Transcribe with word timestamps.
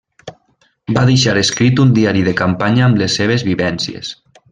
Va 0.97 1.03
deixar 1.09 1.35
escrit 1.41 1.81
un 1.83 1.91
diari 1.97 2.23
de 2.29 2.33
campanya 2.43 2.87
amb 2.87 2.99
les 3.03 3.19
seves 3.21 3.45
vivències. 3.51 4.11